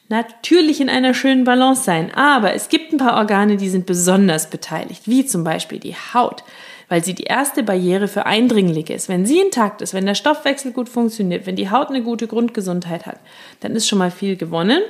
natürlich 0.08 0.80
in 0.80 0.88
einer 0.88 1.14
schönen 1.14 1.44
Balance 1.44 1.85
sein. 1.85 2.12
Aber 2.14 2.54
es 2.54 2.68
gibt 2.68 2.92
ein 2.92 2.99
paar 2.99 3.16
Organe, 3.16 3.56
die 3.56 3.68
sind 3.68 3.87
besonders 3.87 4.50
beteiligt, 4.50 5.02
wie 5.06 5.25
zum 5.25 5.44
Beispiel 5.44 5.78
die 5.78 5.94
Haut, 5.94 6.42
weil 6.88 7.04
sie 7.04 7.14
die 7.14 7.25
erste 7.25 7.62
Barriere 7.62 8.08
für 8.08 8.26
Eindringlinge 8.26 8.92
ist. 8.92 9.08
Wenn 9.08 9.26
sie 9.26 9.38
intakt 9.38 9.82
ist, 9.82 9.94
wenn 9.94 10.06
der 10.06 10.14
Stoffwechsel 10.14 10.73
gut 10.73 10.88
funktioniert, 10.88 11.47
wenn 11.47 11.56
die 11.56 11.70
Haut 11.70 11.90
eine 11.90 12.02
gute 12.02 12.26
Grundgesundheit 12.26 13.06
hat, 13.06 13.20
dann 13.61 13.76
ist 13.76 13.87
schon 13.87 13.99
mal 13.99 14.11
viel 14.11 14.37
gewonnen. 14.37 14.82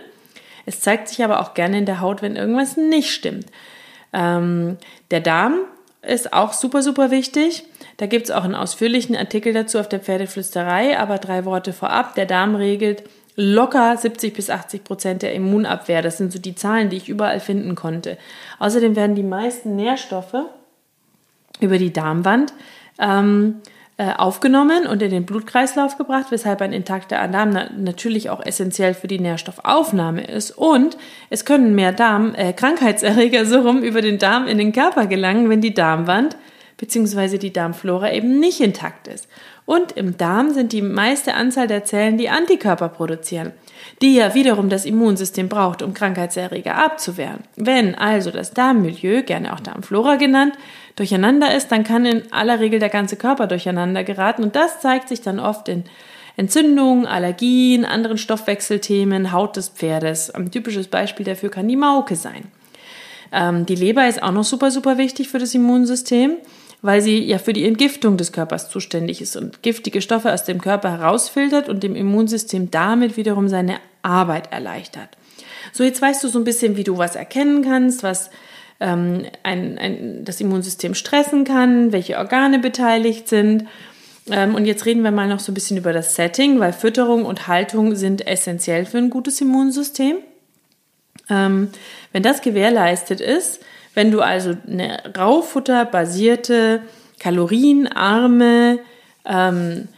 Es 0.65 0.81
zeigt 0.81 1.09
sich 1.09 1.23
aber 1.23 1.41
auch 1.41 1.55
gerne 1.55 1.79
in 1.79 1.87
der 1.87 2.01
Haut, 2.01 2.23
wenn 2.23 2.37
irgendwas 2.37 2.77
nicht 2.77 3.11
stimmt. 3.11 3.47
Ähm, 4.13 4.77
der 5.11 5.21
Darm 5.21 5.61
ist 6.03 6.33
auch 6.33 6.53
super, 6.53 6.83
super 6.83 7.11
wichtig. 7.11 7.65
Da 7.97 8.07
gibt 8.07 8.27
es 8.27 8.31
auch 8.31 8.45
einen 8.45 8.55
ausführlichen 8.55 9.17
Artikel 9.17 9.53
dazu 9.53 9.79
auf 9.79 9.89
der 9.89 10.01
Pferdeflüsterei, 10.01 10.99
aber 10.99 11.19
drei 11.19 11.45
Worte 11.45 11.73
vorab. 11.73 12.15
Der 12.15 12.27
Darm 12.27 12.55
regelt 12.55 13.05
locker 13.37 13.97
70 13.97 14.35
bis 14.35 14.51
80 14.51 14.85
Prozent 14.85 15.23
der 15.23 15.35
Immunabwehr. 15.35 16.03
Das 16.03 16.19
sind 16.19 16.33
so 16.33 16.39
die 16.39 16.55
Zahlen, 16.55 16.91
die 16.91 16.97
ich 16.97 17.09
überall 17.09 17.41
finden 17.41 17.75
konnte. 17.75 18.19
Außerdem 18.59 18.97
werden 18.97 19.15
die 19.15 19.23
meisten 19.23 19.77
Nährstoffe 19.77 20.37
über 21.61 21.79
die 21.79 21.93
Darmwand 21.93 22.53
ähm, 22.99 23.61
äh, 23.65 23.78
aufgenommen 24.05 24.87
und 24.87 25.03
in 25.03 25.11
den 25.11 25.27
Blutkreislauf 25.27 25.99
gebracht, 25.99 26.27
weshalb 26.31 26.63
ein 26.63 26.73
intakter 26.73 27.27
Darm 27.27 27.59
natürlich 27.77 28.31
auch 28.31 28.45
essentiell 28.45 28.95
für 28.95 29.09
die 29.09 29.19
Nährstoffaufnahme 29.19 30.25
ist. 30.25 30.53
Und 30.53 30.97
es 31.31 31.45
können 31.45 31.75
mehr 31.75 31.93
Darm, 31.93 32.35
äh, 32.37 32.53
Krankheitserreger 32.53 33.45
so 33.45 33.61
rum 33.61 33.83
über 33.83 34.01
den 34.01 34.19
Darm 34.19 34.47
in 34.47 34.59
den 34.59 34.73
Körper 34.73 35.07
gelangen, 35.07 35.51
wenn 35.51 35.61
die 35.61 35.75
Darmwand 35.75 36.37
bzw. 36.79 37.39
die 37.39 37.53
Darmflora 37.53 38.13
eben 38.13 38.41
nicht 38.41 38.61
intakt 38.61 39.07
ist. 39.09 39.29
Und 39.67 39.93
im 39.93 40.17
Darm 40.17 40.53
sind 40.53 40.73
die 40.73 40.81
meiste 40.81 41.35
Anzahl 41.35 41.67
der 41.67 41.85
Zellen, 41.85 42.17
die 42.17 42.31
Antikörper 42.31 42.89
produzieren, 42.89 43.53
die 44.01 44.15
ja 44.15 44.35
wiederum 44.35 44.71
das 44.71 44.87
Immunsystem 44.87 45.51
braucht, 45.51 45.83
um 45.83 45.93
Krankheitserreger 45.93 46.77
abzuwehren. 46.77 47.41
Wenn 47.57 47.95
also 47.95 48.31
das 48.31 48.55
Darmmilieu, 48.55 49.23
gerne 49.23 49.53
auch 49.53 49.61
Darmflora 49.61 50.17
genannt, 50.17 50.55
durcheinander 50.97 51.55
ist, 51.55 51.71
dann 51.71 51.85
kann 51.85 52.07
in 52.07 52.33
aller 52.33 52.61
Regel 52.61 52.79
der 52.79 52.89
ganze 52.89 53.17
Körper 53.17 53.47
durcheinander 53.47 54.05
geraten 54.05 54.43
und 54.43 54.57
das 54.57 54.81
zeigt 54.81 55.09
sich 55.09 55.21
dann 55.21 55.39
oft 55.39 55.69
in 55.69 55.85
Entzündungen, 56.39 57.05
Allergien, 57.05 57.85
anderen 57.85 58.17
Stoffwechselthemen, 58.17 59.33
Haut 59.33 59.57
des 59.57 59.69
Pferdes. 59.69 60.31
Ein 60.31 60.53
typisches 60.53 60.87
Beispiel 60.87 61.27
dafür 61.27 61.51
kann 61.51 61.67
die 61.67 61.77
Mauke 61.77 62.15
sein. 62.15 62.45
Ähm, 63.33 63.67
die 63.67 63.75
Leber 63.75 64.09
ist 64.09 64.23
auch 64.23 64.33
noch 64.33 64.45
super, 64.45 64.71
super 64.71 64.99
wichtig 64.99 65.29
für 65.29 65.39
das 65.39 65.55
Immunsystem, 65.55 66.37
weil 66.81 67.01
sie 67.01 67.19
ja 67.25 67.39
für 67.39 67.53
die 67.53 67.65
Entgiftung 67.65 68.17
des 68.17 68.33
Körpers 68.33 68.71
zuständig 68.71 69.21
ist 69.21 69.37
und 69.37 69.63
giftige 69.63 70.01
Stoffe 70.01 70.33
aus 70.33 70.45
dem 70.45 70.61
Körper 70.61 70.99
herausfiltert 70.99 71.69
und 71.69 71.83
dem 71.83 71.97
Immunsystem 71.97 72.71
damit 72.71 73.17
wiederum 73.17 73.49
seine 73.49 73.79
Arbeit 74.03 74.53
erleichtert. 74.53 75.09
So, 75.73 75.85
jetzt 75.85 76.01
weißt 76.01 76.23
du 76.23 76.29
so 76.29 76.39
ein 76.39 76.45
bisschen, 76.45 76.77
wie 76.77 76.85
du 76.85 76.97
was 76.99 77.17
erkennen 77.17 77.63
kannst, 77.63 78.03
was 78.03 78.31
ähm, 78.81 79.27
ein, 79.43 79.79
ein, 79.79 80.25
das 80.25 80.41
Immunsystem 80.41 80.95
stressen 80.95 81.45
kann, 81.45 81.93
welche 81.93 82.19
Organe 82.19 82.59
beteiligt 82.59 83.29
sind. 83.29 83.65
Ähm, 84.31 84.55
und 84.55 84.65
jetzt 84.65 84.87
reden 84.87 85.03
wir 85.03 85.11
mal 85.11 85.29
noch 85.29 85.41
so 85.41 85.51
ein 85.51 85.55
bisschen 85.55 85.77
über 85.77 85.93
das 85.93 86.15
Setting, 86.15 86.61
weil 86.61 86.73
Fütterung 86.73 87.25
und 87.25 87.49
Haltung 87.49 87.97
sind 87.97 88.27
essentiell 88.27 88.87
für 88.87 88.99
ein 88.99 89.11
gutes 89.11 89.41
Immunsystem. 89.41 90.19
Ähm, 91.29 91.71
wenn 92.13 92.23
das 92.23 92.41
gewährleistet 92.41 93.21
ist, 93.21 93.61
wenn 93.99 94.13
du 94.13 94.21
also 94.21 94.55
eine 94.69 95.03
raufutterbasierte, 95.19 96.83
kalorienarme, 97.19 98.79
ähm, 99.25 99.89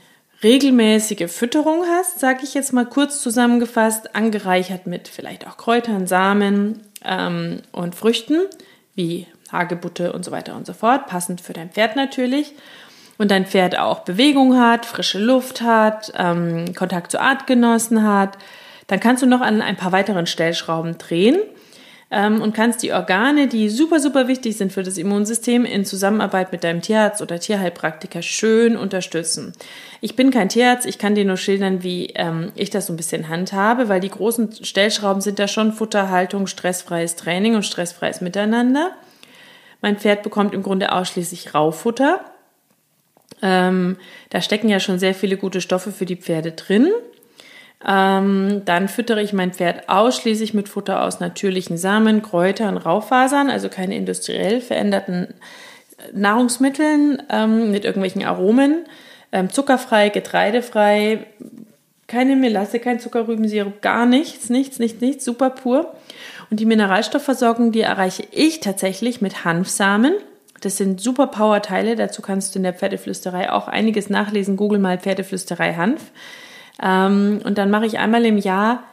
regelmäßige 0.43 1.31
Fütterung 1.31 1.85
hast, 1.85 2.19
sage 2.19 2.41
ich 2.45 2.55
jetzt 2.55 2.73
mal 2.73 2.87
kurz 2.87 3.21
zusammengefasst, 3.21 4.17
angereichert 4.17 4.87
mit 4.87 5.07
vielleicht 5.07 5.47
auch 5.47 5.59
Kräutern, 5.59 6.07
Samen 6.07 6.81
ähm, 7.05 7.61
und 7.73 7.95
Früchten, 7.95 8.47
wie 8.95 9.27
Hagebutte 9.53 10.15
und 10.15 10.25
so 10.25 10.31
weiter 10.31 10.57
und 10.57 10.67
so 10.67 10.73
fort, 10.73 11.07
passend 11.07 11.43
für 11.43 11.53
dein 11.53 11.69
Pferd 11.69 11.95
natürlich. 11.95 12.55
Und 13.19 13.31
dein 13.31 13.45
Pferd 13.45 13.79
auch 13.79 14.01
Bewegung 14.01 14.59
hat, 14.59 14.87
frische 14.87 15.19
Luft 15.19 15.61
hat, 15.61 16.11
ähm, 16.17 16.75
Kontakt 16.75 17.11
zu 17.11 17.21
Artgenossen 17.21 18.03
hat, 18.03 18.39
dann 18.87 18.99
kannst 18.99 19.23
du 19.23 19.27
noch 19.27 19.43
an 19.43 19.61
ein 19.61 19.77
paar 19.77 19.93
weiteren 19.93 20.27
Stellschrauben 20.27 20.97
drehen 20.97 21.37
ähm, 22.11 22.43
und 22.43 22.55
kannst 22.55 22.83
die 22.83 22.93
Organe, 22.93 23.47
die 23.47 23.69
super, 23.69 24.01
super 24.01 24.27
wichtig 24.27 24.57
sind 24.57 24.73
für 24.73 24.83
das 24.83 24.99
Immunsystem, 24.99 25.65
in 25.65 25.85
Zusammenarbeit 25.85 26.51
mit 26.51 26.65
deinem 26.65 26.83
Tierarzt 26.83 27.23
oder 27.23 27.39
Tierheilpraktiker 27.39 28.21
schön 28.23 28.77
unterstützen. 28.77 29.53
Ich 30.01 30.17
bin 30.17 30.31
kein 30.31 30.49
Tierarzt, 30.49 30.87
ich 30.87 30.99
kann 30.99 31.15
dir 31.15 31.25
nur 31.25 31.37
schildern, 31.37 31.85
wie 31.85 32.07
ähm, 32.17 32.51
ich 32.57 32.71
das 32.71 32.87
so 32.87 32.93
ein 32.93 32.97
bisschen 32.97 33.29
handhabe, 33.29 33.89
weil 33.89 34.01
die 34.01 34.09
großen 34.09 34.65
Stellschrauben 34.65 35.23
sind 35.23 35.39
da 35.39 35.47
schon 35.47 35.73
Futterhaltung, 35.73 36.49
stressfreies 36.49 37.15
Training 37.15 37.55
und 37.55 37.65
stressfreies 37.65 38.21
Miteinander. 38.21 38.93
Mein 39.81 39.97
Pferd 39.97 40.23
bekommt 40.23 40.53
im 40.53 40.63
Grunde 40.63 40.93
ausschließlich 40.93 41.55
Raufutter. 41.55 42.21
Ähm, 43.41 43.97
da 44.31 44.41
stecken 44.41 44.69
ja 44.69 44.81
schon 44.81 44.99
sehr 44.99 45.15
viele 45.15 45.37
gute 45.37 45.61
Stoffe 45.61 45.93
für 45.93 46.07
die 46.07 46.17
Pferde 46.17 46.53
drin. 46.53 46.91
Ähm, 47.87 48.63
dann 48.67 48.89
füttere 48.89 49.23
ich 49.23 49.33
mein 49.33 49.53
Pferd 49.53 49.89
ausschließlich 49.89 50.53
mit 50.53 50.69
Futter 50.69 51.03
aus 51.03 51.21
natürlichen 51.21 51.79
Samen, 51.79 52.23
Kräutern, 52.23 52.77
Rauffasern, 52.77 53.49
also 53.49 53.69
keine 53.71 53.97
industriell 53.97 54.61
veränderten 54.61 55.35
Nahrungsmitteln 56.13 57.23
ähm, 57.31 57.71
mit 57.71 57.85
irgendwelchen 57.85 58.25
Aromen, 58.25 58.85
ähm, 59.33 59.51
zuckerfrei, 59.51 60.11
getreidefrei, 60.11 61.27
keine 62.07 62.37
Melasse, 62.37 62.81
kein 62.81 63.01
Zuckerrübensirup, 63.01 63.81
gar 63.83 64.05
nichts, 64.05 64.51
nichts, 64.51 64.79
nichts, 64.79 65.01
nichts, 65.01 65.25
super 65.25 65.51
pur. 65.51 65.95
Und 66.51 66.59
die 66.59 66.67
Mineralstoffversorgung, 66.67 67.71
die 67.71 67.83
erreiche 67.83 68.25
ich 68.33 68.61
tatsächlich 68.61 69.21
mit 69.21 69.45
Hanfsamen. 69.45 70.15
Das 70.61 70.77
sind 70.77 71.01
super 71.01 71.29
Power-Teile. 71.29 71.95
Dazu 71.95 72.21
kannst 72.21 72.55
du 72.55 72.59
in 72.59 72.65
der 72.65 72.75
Pferdeflüsterei 72.75 73.53
auch 73.53 73.69
einiges 73.69 74.11
nachlesen. 74.11 74.57
Google 74.57 74.81
mal 74.81 74.99
Pferdeflüsterei 74.99 75.75
Hanf. 75.75 76.11
Ähm, 76.83 77.41
und 77.45 77.59
dann 77.59 77.71
mache 77.71 77.87
ich 77.87 77.99
einmal 77.99 78.25
im 78.25 78.39
Jahr 78.39 78.85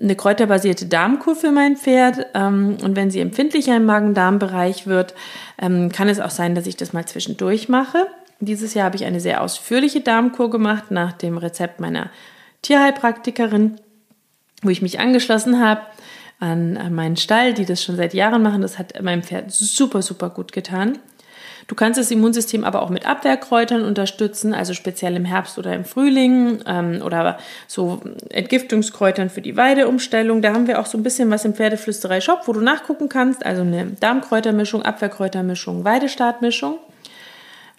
eine 0.00 0.16
kräuterbasierte 0.16 0.86
Darmkur 0.86 1.36
für 1.36 1.50
mein 1.50 1.76
Pferd. 1.76 2.26
Ähm, 2.34 2.76
und 2.82 2.96
wenn 2.96 3.10
sie 3.10 3.20
empfindlicher 3.20 3.76
im 3.76 3.84
Magen-Darm-Bereich 3.84 4.86
wird, 4.86 5.14
ähm, 5.60 5.90
kann 5.92 6.08
es 6.08 6.20
auch 6.20 6.30
sein, 6.30 6.54
dass 6.54 6.66
ich 6.66 6.76
das 6.76 6.92
mal 6.92 7.06
zwischendurch 7.06 7.68
mache. 7.68 8.06
Dieses 8.40 8.74
Jahr 8.74 8.86
habe 8.86 8.96
ich 8.96 9.04
eine 9.04 9.20
sehr 9.20 9.42
ausführliche 9.42 10.00
Darmkur 10.00 10.50
gemacht 10.50 10.90
nach 10.90 11.12
dem 11.12 11.36
Rezept 11.36 11.80
meiner 11.80 12.10
Tierheilpraktikerin, 12.62 13.76
wo 14.62 14.70
ich 14.70 14.82
mich 14.82 14.98
angeschlossen 14.98 15.60
habe 15.62 15.82
an, 16.38 16.78
an 16.78 16.94
meinen 16.94 17.16
Stall, 17.16 17.52
die 17.52 17.66
das 17.66 17.84
schon 17.84 17.96
seit 17.96 18.14
Jahren 18.14 18.42
machen. 18.42 18.62
Das 18.62 18.78
hat 18.78 19.00
meinem 19.02 19.22
Pferd 19.22 19.52
super, 19.52 20.00
super 20.00 20.30
gut 20.30 20.52
getan. 20.52 20.98
Du 21.70 21.76
kannst 21.76 22.00
das 22.00 22.10
Immunsystem 22.10 22.64
aber 22.64 22.82
auch 22.82 22.90
mit 22.90 23.06
Abwehrkräutern 23.06 23.84
unterstützen, 23.84 24.54
also 24.54 24.74
speziell 24.74 25.14
im 25.14 25.24
Herbst 25.24 25.56
oder 25.56 25.72
im 25.72 25.84
Frühling 25.84 26.58
ähm, 26.66 27.00
oder 27.00 27.38
so 27.68 28.00
Entgiftungskräutern 28.28 29.30
für 29.30 29.40
die 29.40 29.56
Weideumstellung. 29.56 30.42
Da 30.42 30.52
haben 30.52 30.66
wir 30.66 30.80
auch 30.80 30.86
so 30.86 30.98
ein 30.98 31.04
bisschen 31.04 31.30
was 31.30 31.44
im 31.44 31.54
Pferdeflüsterei-Shop, 31.54 32.40
wo 32.46 32.54
du 32.54 32.60
nachgucken 32.60 33.08
kannst. 33.08 33.46
Also 33.46 33.62
eine 33.62 33.86
Darmkräutermischung, 33.86 34.82
Abwehrkräutermischung, 34.82 35.84
Weidestartmischung. 35.84 36.78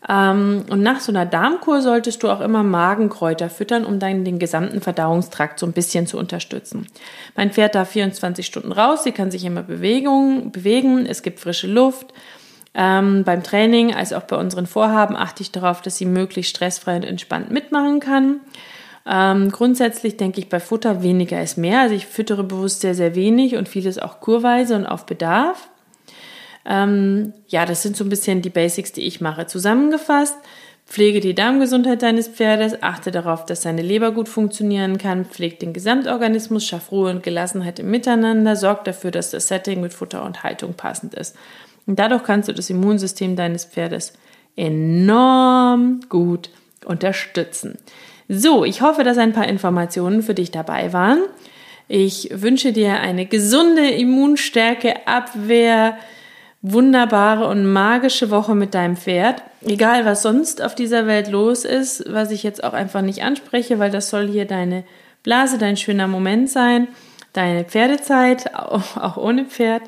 Ähm, 0.08 0.64
und 0.70 0.82
nach 0.82 1.02
so 1.02 1.12
einer 1.12 1.26
Darmkur 1.26 1.82
solltest 1.82 2.24
du 2.24 2.30
auch 2.30 2.40
immer 2.40 2.64
Magenkräuter 2.64 3.50
füttern, 3.50 3.84
um 3.84 4.00
dann 4.00 4.24
den 4.24 4.40
gesamten 4.40 4.80
Verdauungstrakt 4.80 5.60
so 5.60 5.66
ein 5.66 5.74
bisschen 5.74 6.08
zu 6.08 6.18
unterstützen. 6.18 6.88
Mein 7.36 7.52
Pferd 7.52 7.76
darf 7.76 7.90
24 7.90 8.46
Stunden 8.46 8.72
raus, 8.72 9.04
sie 9.04 9.12
kann 9.12 9.32
sich 9.32 9.44
immer 9.44 9.64
Bewegung, 9.64 10.54
bewegen, 10.54 11.06
es 11.06 11.24
gibt 11.24 11.42
frische 11.42 11.68
Luft. 11.68 12.14
Ähm, 12.74 13.24
beim 13.24 13.44
Training 13.44 13.94
als 13.94 14.13
auch 14.13 14.24
bei 14.24 14.38
unseren 14.38 14.66
Vorhaben 14.66 15.16
achte 15.16 15.44
ich 15.44 15.51
darauf, 15.51 15.82
dass 15.82 15.98
sie 15.98 16.06
möglichst 16.06 16.51
stressfrei 16.56 16.96
und 16.96 17.04
entspannt 17.04 17.51
mitmachen 17.51 18.00
kann. 18.00 18.40
Ähm, 19.06 19.51
grundsätzlich 19.51 20.18
denke 20.18 20.40
ich 20.40 20.48
bei 20.48 20.60
Futter 20.60 21.04
weniger 21.04 21.42
ist 21.42 21.58
mehr. 21.58 21.82
Also 21.82 21.96
ich 21.96 22.06
füttere 22.06 22.44
bewusst 22.44 22.82
sehr, 22.82 22.96
sehr 22.96 23.16
wenig 23.16 23.56
und 23.56 23.68
vieles 23.68 23.98
auch 24.00 24.20
kurweise 24.20 24.75
und 24.75 24.86
auf 24.86 25.06
Bedarf. 25.06 25.70
Ähm, 26.66 27.34
ja, 27.48 27.66
das 27.66 27.82
sind 27.82 27.98
so 27.98 28.04
ein 28.04 28.10
bisschen 28.10 28.42
die 28.42 28.50
Basics, 28.50 28.92
die 28.92 29.01
ich 29.01 29.20
mache. 29.20 29.48
Zusammengefasst, 29.48 30.36
pflege 30.86 31.20
die 31.20 31.34
Darmgesundheit 31.34 32.04
deines 32.04 32.28
Pferdes, 32.28 32.84
achte 32.84 33.10
darauf, 33.12 33.46
dass 33.46 33.63
seine 33.63 33.82
Leber 33.82 34.12
gut 34.12 34.30
funktionieren 34.30 34.98
kann, 35.00 35.25
pflege 35.25 35.56
den 35.56 35.74
Gesamtorganismus, 35.74 36.66
schaff 36.66 36.92
Ruhe 36.92 37.10
und 37.10 37.24
Gelassenheit 37.24 37.80
im 37.80 37.90
Miteinander, 37.90 38.56
sorg 38.56 38.86
dafür, 38.86 39.10
dass 39.10 39.32
das 39.32 39.48
Setting 39.48 39.82
mit 39.82 39.94
Futter 39.94 40.24
und 40.24 40.44
Haltung 40.44 40.75
passend 40.75 41.16
ist. 41.16 41.36
Und 41.88 42.00
dadurch 42.00 42.24
kannst 42.24 42.50
du 42.50 42.54
das 42.54 42.70
Immunsystem 42.70 43.36
deines 43.36 43.66
Pferdes 43.66 44.14
enorm 44.56 46.02
gut 46.10 46.50
unterstützen. 46.86 47.78
So, 48.28 48.64
ich 48.64 48.82
hoffe, 48.82 49.04
dass 49.04 49.18
ein 49.18 49.34
paar 49.34 49.48
Informationen 49.48 50.22
für 50.24 50.34
dich 50.34 50.52
dabei 50.52 50.94
waren. 50.94 51.20
Ich 51.88 52.30
wünsche 52.32 52.72
dir 52.72 53.00
eine 53.02 53.26
gesunde 53.26 53.90
Immunstärke, 53.90 55.08
Abwehr, 55.08 55.98
wunderbare 56.62 57.48
und 57.48 57.66
magische 57.66 58.30
Woche 58.30 58.56
mit 58.56 58.74
deinem 58.74 58.96
Pferd. 58.96 59.44
Egal, 59.66 60.06
was 60.06 60.22
sonst 60.22 60.62
auf 60.62 60.76
dieser 60.76 61.08
Welt 61.08 61.28
los 61.30 61.66
ist, 61.66 62.06
was 62.08 62.32
ich 62.32 62.44
jetzt 62.44 62.64
auch 62.64 62.74
einfach 62.74 63.02
nicht 63.02 63.24
anspreche, 63.24 63.80
weil 63.80 63.92
das 63.92 64.10
soll 64.10 64.28
hier 64.28 64.46
deine 64.46 64.84
Blase, 65.24 65.58
dein 65.58 65.78
schöner 65.78 66.08
Moment 66.08 66.50
sein, 66.50 66.88
deine 67.34 67.66
Pferdezeit, 67.66 68.56
auch 68.56 69.18
ohne 69.18 69.46
Pferd. 69.46 69.82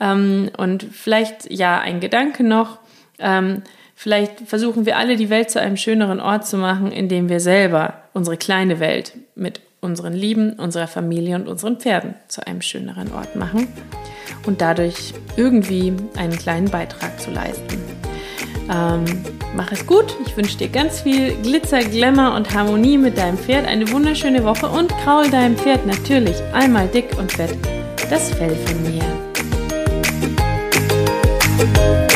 Ähm, 0.00 0.50
und 0.56 0.84
vielleicht, 0.84 1.50
ja, 1.50 1.78
ein 1.80 2.00
Gedanke 2.00 2.44
noch. 2.44 2.78
Ähm, 3.18 3.62
vielleicht 3.94 4.40
versuchen 4.46 4.86
wir 4.86 4.96
alle, 4.96 5.16
die 5.16 5.30
Welt 5.30 5.50
zu 5.50 5.60
einem 5.60 5.76
schöneren 5.76 6.20
Ort 6.20 6.46
zu 6.46 6.56
machen, 6.56 6.92
indem 6.92 7.28
wir 7.28 7.40
selber 7.40 8.02
unsere 8.12 8.36
kleine 8.36 8.80
Welt 8.80 9.12
mit 9.34 9.60
unseren 9.80 10.12
Lieben, 10.12 10.54
unserer 10.54 10.88
Familie 10.88 11.36
und 11.36 11.48
unseren 11.48 11.78
Pferden 11.78 12.14
zu 12.26 12.46
einem 12.46 12.62
schöneren 12.62 13.12
Ort 13.12 13.36
machen 13.36 13.68
und 14.46 14.60
dadurch 14.60 15.14
irgendwie 15.36 15.92
einen 16.16 16.36
kleinen 16.36 16.70
Beitrag 16.70 17.20
zu 17.20 17.30
leisten. 17.30 17.78
Ähm, 18.70 19.04
mach 19.56 19.72
es 19.72 19.86
gut. 19.86 20.14
Ich 20.26 20.36
wünsche 20.36 20.58
dir 20.58 20.68
ganz 20.68 21.00
viel 21.00 21.34
Glitzer, 21.42 21.80
Glamour 21.80 22.34
und 22.34 22.52
Harmonie 22.54 22.98
mit 22.98 23.16
deinem 23.16 23.38
Pferd. 23.38 23.66
Eine 23.66 23.90
wunderschöne 23.90 24.44
Woche 24.44 24.68
und 24.68 24.90
kraul 24.98 25.30
deinem 25.30 25.56
Pferd 25.56 25.86
natürlich 25.86 26.36
einmal 26.52 26.88
dick 26.88 27.16
und 27.18 27.32
fett 27.32 27.56
das 28.10 28.30
Fell 28.34 28.54
von 28.54 28.82
mir. 28.82 29.27
Thank 31.58 32.02
you. 32.02 32.07